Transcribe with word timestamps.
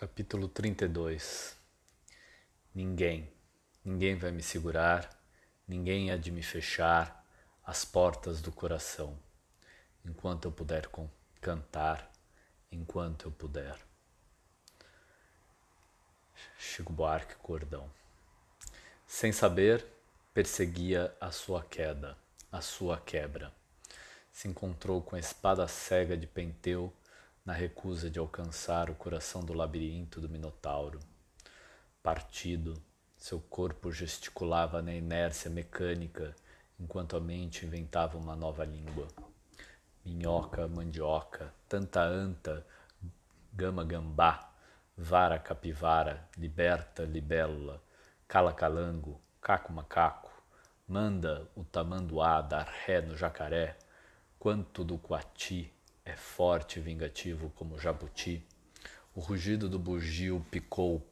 Capítulo 0.00 0.48
32 0.48 1.58
Ninguém, 2.74 3.30
ninguém 3.84 4.16
vai 4.16 4.30
me 4.30 4.42
segurar, 4.42 5.10
ninguém 5.68 6.10
há 6.10 6.16
de 6.16 6.30
me 6.30 6.42
fechar 6.42 7.22
as 7.62 7.84
portas 7.84 8.40
do 8.40 8.50
coração, 8.50 9.18
enquanto 10.02 10.46
eu 10.46 10.52
puder 10.52 10.88
cantar, 11.38 12.10
enquanto 12.72 13.26
eu 13.26 13.30
puder. 13.30 13.76
Chico 16.58 16.94
Buarque 16.94 17.34
Cordão. 17.34 17.92
Sem 19.06 19.32
saber, 19.32 19.86
perseguia 20.32 21.14
a 21.20 21.30
sua 21.30 21.62
queda, 21.62 22.16
a 22.50 22.62
sua 22.62 22.98
quebra. 22.98 23.52
Se 24.32 24.48
encontrou 24.48 25.02
com 25.02 25.14
a 25.14 25.20
espada 25.20 25.68
cega 25.68 26.16
de 26.16 26.26
Penteu 26.26 26.90
na 27.44 27.52
recusa 27.52 28.10
de 28.10 28.18
alcançar 28.18 28.90
o 28.90 28.94
coração 28.94 29.42
do 29.42 29.52
labirinto 29.52 30.20
do 30.20 30.28
Minotauro. 30.28 31.00
Partido, 32.02 32.80
seu 33.16 33.40
corpo 33.40 33.90
gesticulava 33.90 34.80
na 34.80 34.94
inércia 34.94 35.50
mecânica 35.50 36.34
enquanto 36.78 37.16
a 37.16 37.20
mente 37.20 37.66
inventava 37.66 38.16
uma 38.16 38.34
nova 38.34 38.64
língua. 38.64 39.08
Minhoca, 40.04 40.66
mandioca, 40.66 41.52
tanta 41.68 42.00
anta, 42.00 42.66
gama 43.52 43.84
gambá, 43.84 44.50
vara 44.96 45.38
capivara, 45.38 46.28
liberta 46.36 47.04
libélula, 47.04 47.82
cala 48.26 48.52
calango, 48.52 49.20
caco 49.40 49.72
macaco, 49.72 50.30
manda 50.86 51.48
o 51.54 51.64
tamanduá 51.64 52.40
dar 52.40 52.66
ré 52.84 53.00
no 53.00 53.16
jacaré, 53.16 53.76
quanto 54.38 54.82
do 54.82 54.98
coati, 54.98 55.72
é 56.10 56.16
forte 56.16 56.78
e 56.78 56.82
vingativo 56.82 57.50
como 57.54 57.78
jabuti. 57.78 58.44
O 59.14 59.20
rugido 59.20 59.68
do 59.68 59.78
bugio 59.78 60.44
picou 60.50 61.06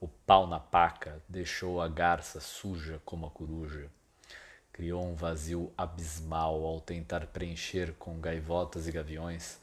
o 0.00 0.06
pau 0.06 0.46
na 0.46 0.60
paca, 0.60 1.20
deixou 1.28 1.80
a 1.80 1.88
garça 1.88 2.38
suja 2.38 3.00
como 3.04 3.26
a 3.26 3.30
coruja. 3.30 3.90
Criou 4.72 5.04
um 5.04 5.14
vazio 5.14 5.72
abismal 5.76 6.64
ao 6.64 6.80
tentar 6.80 7.26
preencher 7.26 7.94
com 7.94 8.20
gaivotas 8.20 8.86
e 8.86 8.92
gaviões 8.92 9.58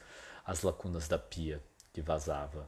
as 0.45 0.63
lacunas 0.63 1.07
da 1.07 1.17
pia 1.17 1.63
que 1.93 2.01
vazava. 2.01 2.67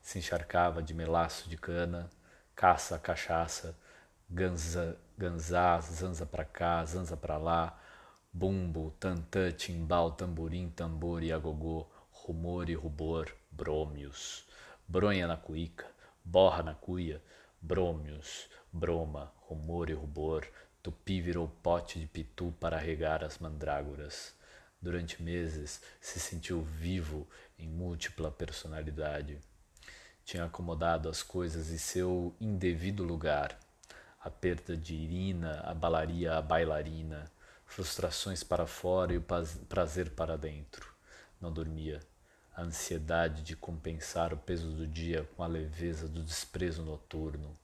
Se 0.00 0.18
encharcava 0.18 0.82
de 0.82 0.94
melaço 0.94 1.48
de 1.48 1.56
cana, 1.56 2.08
caça 2.54 2.94
a 2.94 2.98
cachaça, 2.98 3.76
ganza, 4.30 4.96
ganzá, 5.18 5.80
zanza 5.80 6.24
pra 6.24 6.44
cá, 6.44 6.84
zanza 6.84 7.16
pra 7.16 7.36
lá, 7.36 7.76
bumbo, 8.32 8.94
tantã, 8.98 9.52
timbal, 9.52 10.12
tamborim, 10.12 10.70
tambor 10.70 11.22
e 11.22 11.30
agogô, 11.30 11.86
rumor 12.10 12.70
e 12.70 12.74
rubor, 12.74 13.30
brômios, 13.50 14.44
bronha 14.88 15.26
na 15.26 15.36
cuíca, 15.36 15.86
borra 16.24 16.62
na 16.62 16.74
cuia, 16.74 17.22
brômios, 17.60 18.48
broma, 18.72 19.30
rumor 19.42 19.90
e 19.90 19.92
rubor, 19.92 20.46
tupi 20.82 21.20
virou 21.20 21.46
pote 21.62 22.00
de 22.00 22.06
pitu 22.06 22.54
para 22.58 22.78
regar 22.78 23.22
as 23.22 23.38
mandrágoras. 23.38 24.34
Durante 24.80 25.22
meses 25.22 25.80
se 26.00 26.18
sentiu 26.18 26.62
vivo 26.62 27.28
em 27.58 27.68
múltipla 27.68 28.30
personalidade. 28.30 29.38
Tinha 30.24 30.44
acomodado 30.44 31.08
as 31.08 31.22
coisas 31.22 31.70
em 31.70 31.78
seu 31.78 32.34
indevido 32.40 33.04
lugar. 33.04 33.58
A 34.20 34.30
perda 34.30 34.76
de 34.76 34.94
Irina 34.94 35.60
abalaria 35.60 36.36
a 36.36 36.42
bailarina 36.42 37.30
frustrações 37.72 38.44
para 38.44 38.66
fora 38.66 39.14
e 39.14 39.16
o 39.16 39.24
prazer 39.66 40.10
para 40.10 40.36
dentro. 40.36 40.92
Não 41.40 41.50
dormia. 41.50 42.00
A 42.54 42.60
ansiedade 42.60 43.42
de 43.42 43.56
compensar 43.56 44.34
o 44.34 44.36
peso 44.36 44.70
do 44.72 44.86
dia 44.86 45.26
com 45.34 45.42
a 45.42 45.46
leveza 45.46 46.06
do 46.06 46.22
desprezo 46.22 46.82
noturno. 46.82 47.54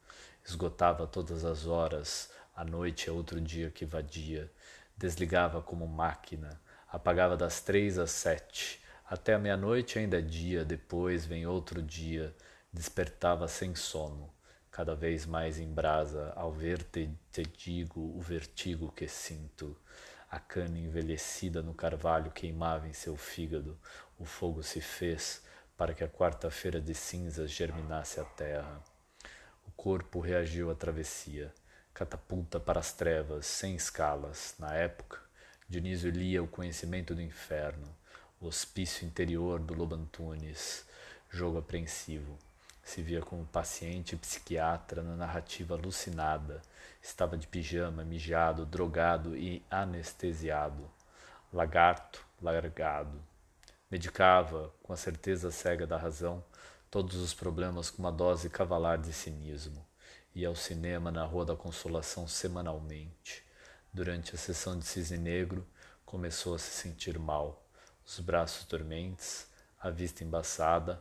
Esgotava 0.43 1.07
todas 1.07 1.45
as 1.45 1.67
horas, 1.67 2.31
a 2.57 2.65
noite 2.65 3.11
é 3.11 3.13
outro 3.13 3.39
dia 3.39 3.71
que 3.71 3.85
vadia. 3.85 4.51
Desligava 4.97 5.61
como 5.61 5.87
máquina, 5.87 6.59
apagava 6.91 7.37
das 7.37 7.61
três 7.61 7.99
às 7.99 8.11
sete. 8.11 8.81
Até 9.11 9.35
a 9.35 9.39
meia-noite 9.39 9.99
ainda 9.99 10.19
é 10.19 10.23
dia, 10.23 10.65
depois 10.65 11.27
vem 11.27 11.47
outro 11.47 11.83
dia. 11.83 12.35
Despertava 12.73 13.47
sem 13.47 13.75
sono 13.75 14.38
cada 14.71 14.95
vez 14.95 15.27
mais 15.27 15.59
em 15.59 15.73
brasa, 15.73 16.33
ao 16.37 16.53
ver 16.53 16.83
te, 16.83 17.11
te 17.33 17.43
digo 17.43 18.01
o 18.17 18.21
vertigo 18.21 18.93
que 18.93 19.09
sinto. 19.09 19.77
A 20.31 20.39
cana 20.39 20.79
envelhecida 20.79 21.63
no 21.63 21.75
carvalho 21.75 22.31
queimava 22.31 22.87
em 22.87 22.93
seu 22.93 23.17
fígado, 23.17 23.79
o 24.19 24.25
fogo 24.25 24.63
se 24.63 24.81
fez 24.81 25.43
para 25.77 25.95
que 25.95 26.05
a 26.05 26.09
quarta-feira 26.09 26.81
de 26.81 26.95
cinzas 26.95 27.51
germinasse 27.51 28.21
a 28.21 28.25
terra. 28.25 28.83
O 29.67 29.71
corpo 29.73 30.21
reagiu 30.21 30.71
à 30.71 30.75
travessia, 30.75 31.53
catapulta 31.95 32.61
para 32.61 32.81
as 32.81 32.93
trevas, 32.93 33.47
sem 33.47 33.75
escalas. 33.75 34.55
Na 34.59 34.75
época, 34.75 35.19
Dionísio 35.69 36.11
lia 36.11 36.43
o 36.43 36.49
conhecimento 36.49 37.15
do 37.15 37.23
inferno, 37.23 37.87
o 38.41 38.47
hospício 38.47 39.07
interior 39.07 39.61
do 39.61 39.75
Lobantunes, 39.75 40.85
jogo 41.31 41.59
apreensivo 41.59 42.39
se 42.89 43.03
via 43.03 43.21
como 43.21 43.45
paciente 43.45 44.17
psiquiatra 44.17 45.03
na 45.03 45.15
narrativa 45.15 45.75
alucinada. 45.75 46.63
Estava 47.03 47.37
de 47.37 47.47
pijama, 47.47 48.03
mijado, 48.03 48.65
drogado 48.65 49.37
e 49.37 49.63
anestesiado. 49.71 50.91
Lagarto, 51.53 52.25
largado. 52.41 53.23
Medicava, 53.91 54.73
com 54.83 54.95
a 54.95 54.97
certeza 54.97 55.51
cega 55.51 55.87
da 55.87 55.99
razão, 55.99 56.43
todos 56.91 57.17
os 57.17 57.35
problemas 57.35 57.91
com 57.91 57.99
uma 58.01 58.11
dose 58.11 58.49
cavalar 58.49 58.97
de 58.97 59.13
cinismo. 59.13 59.87
Ia 60.35 60.49
ao 60.49 60.57
cinema 60.57 61.11
na 61.11 61.27
Rua 61.27 61.45
da 61.45 61.55
Consolação 61.55 62.27
semanalmente. 62.27 63.45
Durante 63.93 64.35
a 64.35 64.39
sessão 64.39 64.79
de 64.79 64.87
Cisne 64.87 65.19
Negro, 65.19 65.67
começou 66.07 66.55
a 66.55 66.59
se 66.59 66.71
sentir 66.71 67.19
mal. 67.19 67.63
Os 68.07 68.19
braços 68.19 68.65
dormentes, 68.65 69.47
a 69.79 69.91
vista 69.91 70.25
embaçada, 70.25 70.99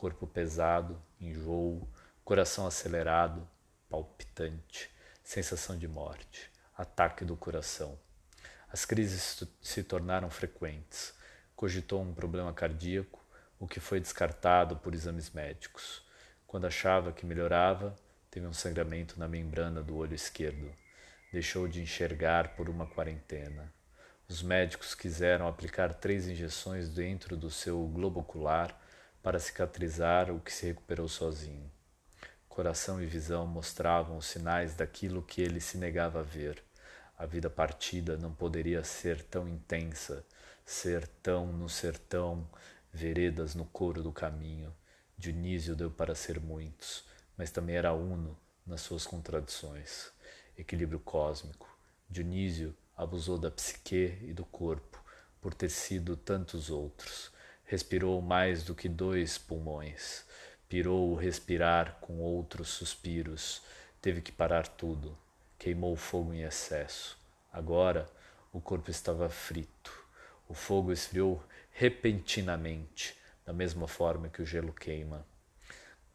corpo 0.00 0.26
pesado, 0.26 0.98
enjoo, 1.20 1.86
coração 2.24 2.66
acelerado, 2.66 3.46
palpitante, 3.86 4.90
sensação 5.22 5.76
de 5.76 5.86
morte, 5.86 6.50
ataque 6.74 7.22
do 7.22 7.36
coração. 7.36 7.98
As 8.72 8.86
crises 8.86 9.44
se 9.60 9.82
tornaram 9.82 10.30
frequentes. 10.30 11.12
Cogitou 11.54 12.00
um 12.00 12.14
problema 12.14 12.50
cardíaco, 12.50 13.22
o 13.58 13.68
que 13.68 13.78
foi 13.78 14.00
descartado 14.00 14.74
por 14.76 14.94
exames 14.94 15.28
médicos. 15.32 16.02
Quando 16.46 16.66
achava 16.66 17.12
que 17.12 17.26
melhorava, 17.26 17.94
teve 18.30 18.46
um 18.46 18.54
sangramento 18.54 19.20
na 19.20 19.28
membrana 19.28 19.82
do 19.82 19.98
olho 19.98 20.14
esquerdo. 20.14 20.72
Deixou 21.30 21.68
de 21.68 21.82
enxergar 21.82 22.56
por 22.56 22.70
uma 22.70 22.86
quarentena. 22.86 23.70
Os 24.26 24.40
médicos 24.40 24.94
quiseram 24.94 25.46
aplicar 25.46 25.92
três 25.92 26.26
injeções 26.26 26.88
dentro 26.88 27.36
do 27.36 27.50
seu 27.50 27.86
globo 27.86 28.20
ocular 28.20 28.80
para 29.22 29.38
cicatrizar 29.38 30.30
o 30.30 30.40
que 30.40 30.52
se 30.52 30.66
recuperou 30.66 31.08
sozinho. 31.08 31.70
Coração 32.48 33.02
e 33.02 33.06
visão 33.06 33.46
mostravam 33.46 34.16
os 34.16 34.26
sinais 34.26 34.74
daquilo 34.74 35.22
que 35.22 35.40
ele 35.40 35.60
se 35.60 35.76
negava 35.76 36.20
a 36.20 36.22
ver. 36.22 36.62
A 37.16 37.26
vida 37.26 37.50
partida 37.50 38.16
não 38.16 38.32
poderia 38.32 38.82
ser 38.82 39.22
tão 39.22 39.46
intensa, 39.46 40.24
ser 40.64 41.06
tão 41.22 41.52
no 41.52 41.68
sertão, 41.68 42.48
veredas 42.92 43.54
no 43.54 43.66
couro 43.66 44.02
do 44.02 44.10
caminho. 44.10 44.74
Dionísio 45.16 45.76
deu 45.76 45.90
para 45.90 46.14
ser 46.14 46.40
muitos, 46.40 47.04
mas 47.36 47.50
também 47.50 47.76
era 47.76 47.92
uno 47.92 48.36
nas 48.66 48.80
suas 48.80 49.06
contradições. 49.06 50.10
Equilíbrio 50.56 50.98
cósmico. 50.98 51.68
Dionísio 52.08 52.74
abusou 52.96 53.38
da 53.38 53.50
psique 53.50 54.18
e 54.22 54.32
do 54.32 54.44
corpo, 54.46 55.02
por 55.40 55.54
ter 55.54 55.70
sido 55.70 56.16
tantos 56.16 56.70
outros 56.70 57.30
Respirou 57.70 58.20
mais 58.20 58.64
do 58.64 58.74
que 58.74 58.88
dois 58.88 59.38
pulmões. 59.38 60.24
Pirou 60.68 61.12
o 61.12 61.14
respirar 61.14 61.98
com 62.00 62.18
outros 62.18 62.66
suspiros. 62.66 63.62
Teve 64.02 64.20
que 64.20 64.32
parar 64.32 64.66
tudo. 64.66 65.16
Queimou 65.56 65.92
o 65.92 65.96
fogo 65.96 66.34
em 66.34 66.42
excesso. 66.42 67.16
Agora 67.52 68.10
o 68.52 68.60
corpo 68.60 68.90
estava 68.90 69.28
frito. 69.28 69.92
O 70.48 70.52
fogo 70.52 70.90
esfriou 70.90 71.40
repentinamente, 71.70 73.16
da 73.46 73.52
mesma 73.52 73.86
forma 73.86 74.28
que 74.28 74.42
o 74.42 74.46
gelo 74.46 74.72
queima. 74.72 75.24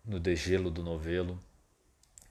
No 0.03 0.19
degelo 0.19 0.69
do 0.69 0.83
novelo, 0.83 1.39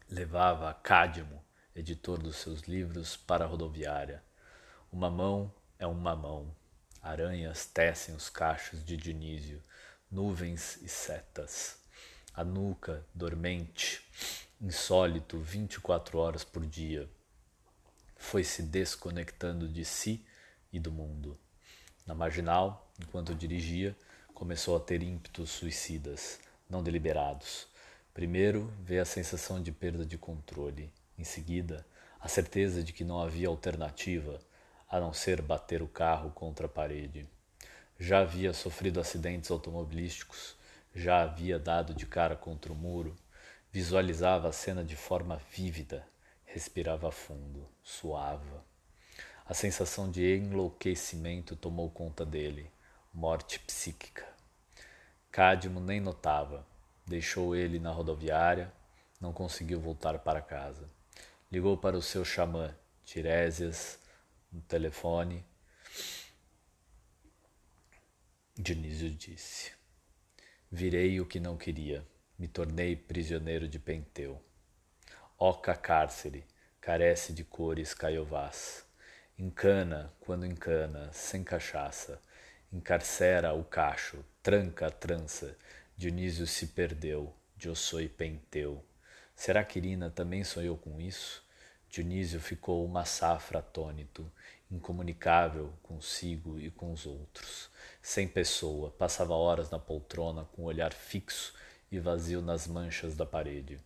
levava 0.06 0.74
Cádimo, 0.74 1.42
editor 1.74 2.18
dos 2.18 2.36
seus 2.36 2.64
livros, 2.64 3.16
para 3.16 3.46
a 3.46 3.48
rodoviária. 3.48 4.22
Uma 4.92 5.08
mão 5.08 5.50
é 5.78 5.86
uma 5.86 6.14
mão 6.14 6.54
Aranhas 7.04 7.66
tecem 7.66 8.14
os 8.14 8.30
cachos 8.30 8.82
de 8.82 8.96
Dionísio, 8.96 9.62
nuvens 10.10 10.78
e 10.80 10.88
setas. 10.88 11.76
A 12.32 12.42
nuca, 12.42 13.04
dormente, 13.12 14.02
insólito, 14.58 15.38
vinte 15.38 15.74
e 15.74 15.80
quatro 15.80 16.16
horas 16.16 16.44
por 16.44 16.64
dia, 16.64 17.06
foi 18.16 18.42
se 18.42 18.62
desconectando 18.62 19.68
de 19.68 19.84
si 19.84 20.24
e 20.72 20.80
do 20.80 20.90
mundo. 20.90 21.38
Na 22.06 22.14
marginal, 22.14 22.90
enquanto 22.98 23.34
dirigia, 23.34 23.94
começou 24.32 24.74
a 24.74 24.80
ter 24.80 25.02
ímpetos 25.02 25.50
suicidas. 25.50 26.40
não 26.70 26.82
deliberados. 26.82 27.68
Primeiro, 28.14 28.72
veio 28.80 29.02
a 29.02 29.04
sensação 29.04 29.62
de 29.62 29.70
perda 29.70 30.06
de 30.06 30.16
controle. 30.16 30.90
Em 31.18 31.24
seguida, 31.24 31.86
a 32.18 32.28
certeza 32.28 32.82
de 32.82 32.94
que 32.94 33.04
não 33.04 33.20
havia 33.20 33.48
alternativa 33.48 34.40
a 34.94 35.00
não 35.00 35.12
ser 35.12 35.42
bater 35.42 35.82
o 35.82 35.88
carro 35.88 36.30
contra 36.30 36.66
a 36.66 36.68
parede. 36.68 37.28
Já 37.98 38.20
havia 38.20 38.52
sofrido 38.52 39.00
acidentes 39.00 39.50
automobilísticos, 39.50 40.54
já 40.94 41.22
havia 41.22 41.58
dado 41.58 41.92
de 41.92 42.06
cara 42.06 42.36
contra 42.36 42.72
o 42.72 42.76
muro, 42.76 43.16
visualizava 43.72 44.48
a 44.48 44.52
cena 44.52 44.84
de 44.84 44.94
forma 44.94 45.40
vívida, 45.50 46.06
respirava 46.44 47.10
fundo, 47.10 47.68
suava. 47.82 48.64
A 49.44 49.52
sensação 49.52 50.08
de 50.08 50.36
enlouquecimento 50.36 51.56
tomou 51.56 51.90
conta 51.90 52.24
dele, 52.24 52.70
morte 53.12 53.58
psíquica. 53.58 54.24
Cadmo 55.32 55.80
nem 55.80 56.00
notava. 56.00 56.64
Deixou 57.04 57.56
ele 57.56 57.80
na 57.80 57.90
rodoviária, 57.90 58.72
não 59.20 59.32
conseguiu 59.32 59.80
voltar 59.80 60.20
para 60.20 60.40
casa. 60.40 60.88
Ligou 61.50 61.76
para 61.76 61.96
o 61.96 62.02
seu 62.02 62.24
xamã, 62.24 62.72
Tiresias, 63.04 63.98
no 64.54 64.62
telefone 64.62 65.44
Dionísio 68.56 69.10
disse: 69.10 69.72
Virei 70.70 71.20
o 71.20 71.26
que 71.26 71.40
não 71.40 71.56
queria, 71.56 72.06
me 72.38 72.46
tornei 72.46 72.94
prisioneiro 72.94 73.66
de 73.66 73.80
Penteu. 73.80 74.40
Oca 75.36 75.74
cárcere, 75.74 76.46
carece 76.80 77.32
de 77.32 77.42
cores 77.42 77.92
caiovás. 77.92 78.86
Encana, 79.36 80.14
quando 80.20 80.46
encana, 80.46 81.12
sem 81.12 81.42
cachaça. 81.42 82.22
Encarcera 82.72 83.52
o 83.52 83.64
cacho, 83.64 84.24
tranca 84.40 84.86
a 84.86 84.90
trança. 84.90 85.58
Dionísio 85.96 86.46
se 86.46 86.68
perdeu, 86.68 87.34
Diossoi 87.56 88.08
Penteu. 88.08 88.84
Será 89.34 89.64
que 89.64 89.80
Irina 89.80 90.10
também 90.10 90.44
sonhou 90.44 90.78
com 90.78 91.00
isso? 91.00 91.43
Dionísio 91.94 92.40
ficou 92.40 92.84
uma 92.84 93.04
safra 93.04 93.60
atônito, 93.60 94.28
incomunicável 94.68 95.72
consigo 95.80 96.58
e 96.58 96.68
com 96.68 96.92
os 96.92 97.06
outros. 97.06 97.70
Sem 98.02 98.26
pessoa, 98.26 98.90
passava 98.90 99.32
horas 99.34 99.70
na 99.70 99.78
poltrona 99.78 100.44
com 100.44 100.62
o 100.62 100.64
olhar 100.64 100.92
fixo 100.92 101.54
e 101.92 102.00
vazio 102.00 102.42
nas 102.42 102.66
manchas 102.66 103.14
da 103.14 103.24
parede. 103.24 103.78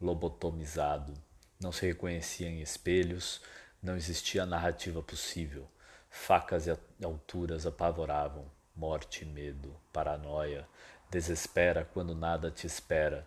Lobotomizado, 0.00 1.14
não 1.60 1.70
se 1.70 1.86
reconhecia 1.86 2.48
em 2.48 2.60
espelhos, 2.60 3.40
não 3.80 3.96
existia 3.96 4.44
narrativa 4.44 5.00
possível. 5.00 5.68
Facas 6.10 6.66
e 6.66 6.76
alturas 7.04 7.64
apavoravam, 7.64 8.50
morte 8.74 9.22
e 9.22 9.24
medo, 9.24 9.72
paranoia, 9.92 10.66
desespera 11.08 11.84
quando 11.84 12.12
nada 12.12 12.50
te 12.50 12.66
espera 12.66 13.24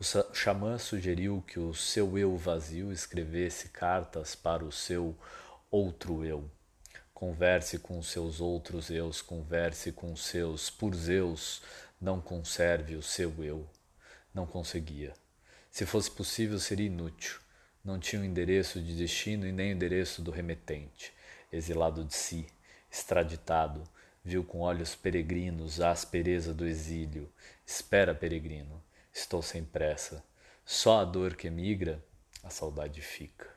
o 0.00 0.34
xamã 0.34 0.78
sugeriu 0.78 1.44
que 1.46 1.60
o 1.60 1.74
seu 1.74 2.16
eu 2.16 2.34
vazio 2.34 2.90
escrevesse 2.90 3.68
cartas 3.68 4.34
para 4.34 4.64
o 4.64 4.72
seu 4.72 5.14
outro 5.70 6.24
eu. 6.24 6.50
Converse 7.12 7.78
com 7.78 8.02
seus 8.02 8.40
outros 8.40 8.88
eus, 8.88 9.20
converse 9.20 9.92
com 9.92 10.16
seus 10.16 10.70
por 10.70 10.94
Zeus, 10.94 11.60
não 12.00 12.18
conserve 12.18 12.96
o 12.96 13.02
seu 13.02 13.44
eu. 13.44 13.68
Não 14.32 14.46
conseguia. 14.46 15.12
Se 15.70 15.84
fosse 15.84 16.10
possível, 16.10 16.58
seria 16.58 16.86
inútil. 16.86 17.38
Não 17.84 17.98
tinha 17.98 18.22
o 18.22 18.24
endereço 18.24 18.80
de 18.80 18.96
destino 18.96 19.46
e 19.46 19.52
nem 19.52 19.70
o 19.70 19.74
endereço 19.74 20.22
do 20.22 20.30
remetente. 20.30 21.12
Exilado 21.52 22.06
de 22.06 22.14
si, 22.14 22.46
extraditado, 22.90 23.84
viu 24.24 24.44
com 24.44 24.60
olhos 24.60 24.94
peregrinos 24.94 25.78
a 25.78 25.90
aspereza 25.90 26.54
do 26.54 26.66
exílio. 26.66 27.30
Espera, 27.66 28.14
peregrino 28.14 28.82
Estou 29.12 29.42
sem 29.42 29.64
pressa. 29.64 30.24
Só 30.64 31.00
a 31.00 31.04
dor 31.04 31.34
que 31.34 31.48
emigra, 31.48 32.02
a 32.44 32.48
saudade 32.48 33.02
fica. 33.02 33.48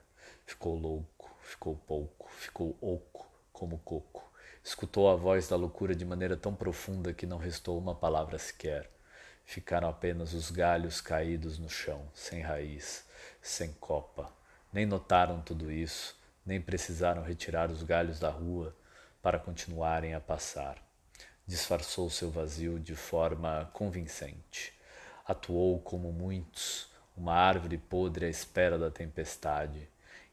Ficou 0.47 0.75
louco, 0.75 1.37
ficou 1.43 1.75
pouco, 1.75 2.29
ficou 2.31 2.75
oco, 2.81 3.31
como 3.51 3.77
coco. 3.77 4.31
Escutou 4.63 5.09
a 5.09 5.15
voz 5.15 5.47
da 5.47 5.55
loucura 5.55 5.95
de 5.95 6.03
maneira 6.03 6.35
tão 6.35 6.55
profunda 6.55 7.13
que 7.13 7.27
não 7.27 7.37
restou 7.37 7.77
uma 7.77 7.93
palavra 7.93 8.39
sequer. 8.39 8.89
Ficaram 9.45 9.87
apenas 9.87 10.33
os 10.33 10.49
galhos 10.49 10.99
caídos 10.99 11.59
no 11.59 11.69
chão, 11.69 12.09
sem 12.15 12.41
raiz, 12.41 13.05
sem 13.39 13.71
copa. 13.73 14.33
Nem 14.71 14.87
notaram 14.87 15.39
tudo 15.41 15.71
isso, 15.71 16.17
nem 16.43 16.59
precisaram 16.59 17.21
retirar 17.21 17.69
os 17.69 17.83
galhos 17.83 18.19
da 18.19 18.29
rua 18.29 18.75
para 19.21 19.37
continuarem 19.37 20.15
a 20.15 20.19
passar. 20.19 20.83
Disfarçou 21.45 22.09
seu 22.09 22.31
vazio 22.31 22.79
de 22.79 22.95
forma 22.95 23.69
convincente 23.71 24.73
atuou 25.25 25.79
como 25.79 26.11
muitos, 26.11 26.91
uma 27.15 27.33
árvore 27.33 27.77
podre 27.77 28.25
à 28.25 28.29
espera 28.29 28.77
da 28.77 28.91
tempestade. 28.91 29.89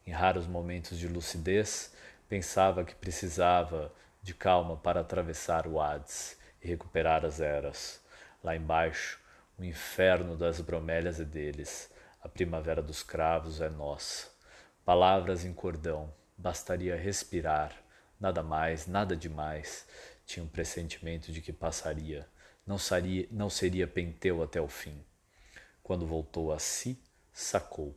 Em 0.06 0.10
raros 0.10 0.46
momentos 0.46 0.98
de 0.98 1.06
lucidez, 1.06 1.94
pensava 2.28 2.84
que 2.84 2.94
precisava 2.94 3.92
de 4.22 4.34
calma 4.34 4.76
para 4.76 5.00
atravessar 5.00 5.66
o 5.66 5.80
Hades 5.80 6.36
e 6.62 6.68
recuperar 6.68 7.24
as 7.24 7.40
eras. 7.40 8.00
Lá 8.42 8.56
embaixo, 8.56 9.20
o 9.58 9.64
inferno 9.64 10.36
das 10.36 10.60
bromélias 10.60 11.20
é 11.20 11.24
deles, 11.24 11.90
a 12.22 12.28
primavera 12.28 12.82
dos 12.82 13.02
cravos 13.02 13.60
é 13.60 13.68
nossa. 13.68 14.28
Palavras 14.84 15.44
em 15.44 15.52
cordão, 15.52 16.12
bastaria 16.36 16.96
respirar, 16.96 17.74
nada 18.18 18.42
mais, 18.42 18.86
nada 18.86 19.16
demais. 19.16 19.86
Tinha 20.26 20.44
um 20.44 20.48
pressentimento 20.48 21.32
de 21.32 21.40
que 21.40 21.52
passaria 21.52 22.26
não 22.70 22.78
seria, 22.78 23.26
não 23.32 23.50
seria 23.50 23.88
Penteu 23.88 24.44
até 24.44 24.60
o 24.60 24.68
fim. 24.68 25.04
Quando 25.82 26.06
voltou 26.06 26.52
a 26.52 26.60
si, 26.60 26.96
sacou. 27.32 27.96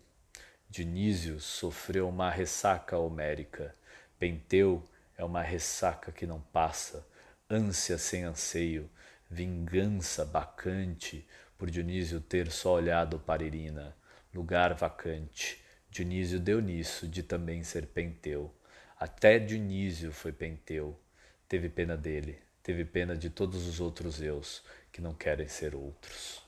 Dionísio 0.67 1.39
sofreu 1.39 2.09
uma 2.09 2.31
ressaca 2.31 2.97
homérica. 2.97 3.75
Penteu 4.17 4.83
é 5.15 5.23
uma 5.23 5.43
ressaca 5.43 6.11
que 6.11 6.25
não 6.25 6.41
passa, 6.41 7.07
ânsia 7.47 7.99
sem 7.99 8.23
anseio, 8.23 8.89
vingança 9.29 10.25
bacante 10.25 11.23
por 11.55 11.69
Dionísio 11.69 12.19
ter 12.19 12.49
só 12.51 12.73
olhado 12.73 13.19
para 13.19 13.43
Irina, 13.43 13.95
lugar 14.33 14.73
vacante. 14.73 15.63
Dionísio 15.91 16.39
deu 16.39 16.59
nisso 16.59 17.07
de 17.07 17.21
também 17.21 17.63
ser 17.63 17.85
Penteu. 17.85 18.51
Até 18.99 19.37
Dionísio 19.37 20.11
foi 20.11 20.31
Penteu. 20.31 20.99
Teve 21.47 21.69
pena 21.69 21.95
dele, 21.95 22.41
teve 22.63 22.85
pena 22.85 23.15
de 23.15 23.29
todos 23.29 23.67
os 23.67 23.79
outros 23.79 24.21
eus 24.21 24.63
que 24.91 25.01
não 25.01 25.13
querem 25.13 25.47
ser 25.47 25.75
outros. 25.75 26.42